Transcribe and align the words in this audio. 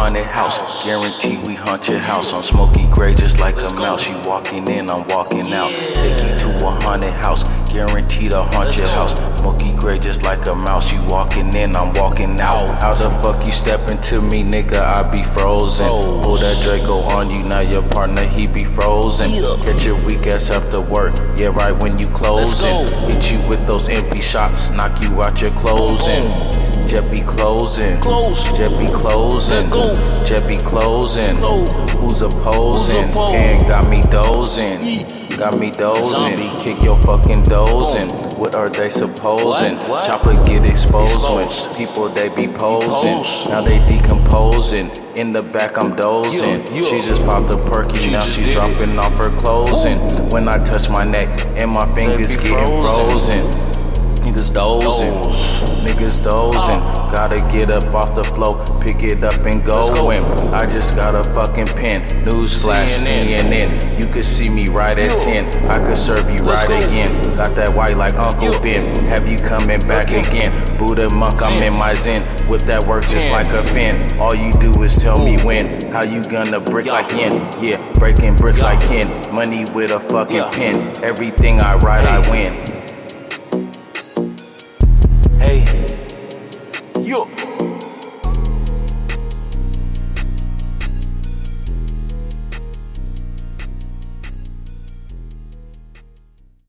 haunted 0.00 0.24
house. 0.24 0.86
Guarantee 0.86 1.36
we 1.46 1.54
haunt 1.54 1.86
your 1.86 1.98
house. 1.98 2.32
I'm 2.32 2.42
smoky 2.42 2.88
gray 2.90 3.12
just 3.12 3.38
like 3.38 3.56
a 3.56 3.70
mouse. 3.74 4.08
You 4.08 4.16
walking 4.26 4.66
in, 4.66 4.88
I'm 4.88 5.06
walking 5.08 5.52
out. 5.52 5.70
Take 6.00 6.16
you 6.24 6.32
to 6.40 6.66
a 6.66 6.70
haunted 6.80 7.12
house. 7.12 7.44
Guarantee 7.70 8.30
to 8.30 8.42
haunt 8.42 8.78
your 8.78 8.88
house. 8.88 9.12
Smoky 9.38 9.74
gray 9.76 9.98
just 9.98 10.22
like 10.22 10.46
a 10.46 10.54
mouse. 10.54 10.90
You 10.90 11.00
walking 11.08 11.54
in, 11.54 11.76
I'm 11.76 11.92
walking 11.92 12.40
out. 12.40 12.80
How 12.80 12.94
the 12.94 13.10
fuck 13.10 13.44
you 13.44 13.52
stepping 13.52 14.00
to 14.08 14.22
me, 14.22 14.42
nigga? 14.42 14.80
I 14.80 15.02
be 15.10 15.22
frozen. 15.22 15.86
Pull 15.86 16.36
that 16.36 16.56
Draco 16.64 17.00
on 17.14 17.30
you, 17.30 17.42
now 17.42 17.60
your 17.60 17.82
partner 17.82 18.24
he 18.24 18.46
be 18.46 18.64
frozen. 18.64 19.28
Catch 19.66 19.84
your 19.84 20.02
weak 20.06 20.26
ass 20.26 20.50
after 20.50 20.80
work. 20.80 21.12
Yeah, 21.36 21.48
right 21.48 21.76
when 21.82 21.98
you 21.98 22.06
closing. 22.06 22.88
Hit 23.06 23.32
you 23.32 23.38
with 23.50 23.66
those 23.66 23.90
empty 23.90 24.22
shots, 24.22 24.70
knock 24.70 25.02
you 25.02 25.22
out 25.22 25.42
your 25.42 25.52
closing. 25.60 26.69
Jet 26.90 27.08
be 27.08 27.20
closing. 27.20 28.00
Close. 28.00 28.50
Jet 28.58 28.70
be 28.80 28.86
closing. 28.92 29.70
Go. 29.70 29.94
Jet 30.24 30.48
be 30.48 30.56
closing. 30.56 31.36
Close. 31.36 31.70
Who's 31.92 32.22
opposing? 32.22 33.06
Who's? 33.06 33.16
And 33.40 33.62
got 33.68 33.88
me 33.88 34.02
dozing. 34.10 34.80
Got 35.38 35.56
me 35.60 35.70
dozing. 35.70 36.36
Zombie. 36.36 36.50
Kick 36.60 36.82
your 36.82 37.00
fucking 37.02 37.44
dozing. 37.44 38.08
What 38.36 38.56
are 38.56 38.68
they 38.68 38.88
supposing? 38.88 39.76
What? 39.76 39.88
What? 39.88 40.06
Chopper 40.08 40.34
get 40.44 40.68
exposed, 40.68 41.14
Exposed. 41.14 41.68
when 41.68 41.78
people 41.78 42.08
they 42.08 42.28
be 42.30 42.48
posing. 42.52 42.88
Depose. 43.22 43.48
Now 43.48 43.60
they 43.60 43.78
decomposing. 43.86 44.90
In 45.16 45.32
the 45.32 45.44
back 45.44 45.78
I'm 45.78 45.94
dozing. 45.94 46.58
Yeah, 46.74 46.80
yeah. 46.80 46.86
She 46.86 46.96
just 46.98 47.24
popped 47.24 47.50
a 47.50 47.56
perky, 47.70 47.98
She 47.98 48.10
now 48.10 48.20
she's 48.24 48.38
did 48.38 48.48
it. 48.48 48.52
dropping 48.54 48.98
off 48.98 49.16
her 49.18 49.30
closing. 49.38 49.98
When 50.30 50.48
I 50.48 50.58
touch 50.64 50.90
my 50.90 51.04
neck 51.04 51.28
and 51.56 51.70
my 51.70 51.86
fingers 51.94 52.36
getting 52.36 52.50
frozen. 52.66 53.40
frozen. 53.46 53.69
Niggas 54.22 54.52
dozing. 54.54 55.12
Niggas 55.84 56.22
dozing. 56.22 56.80
Gotta 57.10 57.38
get 57.50 57.70
up 57.70 57.92
off 57.94 58.14
the 58.14 58.22
floor, 58.24 58.62
pick 58.80 59.02
it 59.02 59.22
up 59.24 59.44
and 59.46 59.64
go 59.64 60.10
in. 60.10 60.22
I 60.54 60.62
just 60.68 60.96
got 60.96 61.14
a 61.14 61.24
fucking 61.32 61.66
pen. 61.68 62.02
Newsflash, 62.24 63.06
CNN. 63.08 63.48
CNN. 63.50 63.98
You 63.98 64.06
could 64.06 64.24
see 64.24 64.48
me 64.50 64.68
right 64.68 64.96
at 64.98 65.10
Yeah. 65.26 65.42
10. 65.42 65.70
I 65.70 65.78
could 65.84 65.96
serve 65.96 66.30
you 66.30 66.38
right 66.44 66.64
again. 66.64 67.10
Got 67.36 67.54
that 67.56 67.74
white 67.74 67.96
like 67.96 68.14
Uncle. 68.14 68.58
Ben. 68.60 68.84
Have 69.06 69.26
you 69.28 69.38
coming 69.38 69.80
back 69.80 70.10
Again. 70.10 70.52
Buddha 70.78 71.08
monk, 71.14 71.40
I'm 71.42 71.62
in 71.62 71.76
my 71.78 71.94
zen. 71.94 72.22
Whip 72.48 72.62
that 72.62 72.84
work 72.86 73.06
just 73.06 73.30
like 73.30 73.48
a 73.48 73.62
pen. 73.72 74.18
All 74.20 74.34
you 74.34 74.52
do 74.60 74.82
is 74.82 74.96
tell 74.96 75.18
me 75.24 75.36
when. 75.42 75.80
How 75.90 76.02
you 76.04 76.22
gonna 76.24 76.60
brick 76.60 76.86
Yeah. 76.86 76.92
like 76.92 77.10
yen? 77.12 77.32
Yeah, 77.60 77.76
breaking 77.98 78.36
bricks 78.36 78.62
like 78.62 78.80
kin. 78.86 79.08
Money 79.32 79.64
with 79.74 79.90
a 79.90 80.00
fucking 80.00 80.44
pen. 80.52 80.92
Everything 81.02 81.60
I 81.60 81.74
write, 81.76 82.04
I 82.06 82.18
win. 82.30 82.79
Yo. 87.10 87.39